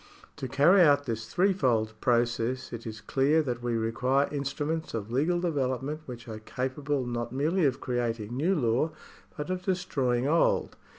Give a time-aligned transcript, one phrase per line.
[0.37, 5.39] To carry out this threefold process, it is clear that we require instruments of legal
[5.39, 8.89] development which are capable not merely of creating new law,
[9.37, 10.75] but of destroying old.